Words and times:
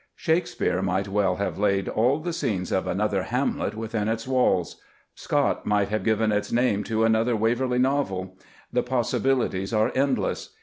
Shakespeare 0.15 0.81
might 0.81 1.07
well 1.07 1.35
have 1.35 1.59
laid 1.59 1.87
all 1.87 2.17
the 2.17 2.33
scenes 2.33 2.71
of 2.71 2.87
another 2.87 3.21
Hamlet 3.21 3.75
within 3.75 4.07
its 4.07 4.27
walls; 4.27 4.81
Scott 5.13 5.67
might 5.67 5.89
have 5.89 6.03
given 6.03 6.31
its 6.31 6.51
name 6.51 6.83
to 6.85 7.03
another 7.05 7.35
Waverley 7.35 7.77
Novel. 7.77 8.35
The 8.73 8.81
possibilities 8.81 9.73
are 9.73 9.91
endless. 9.93 10.55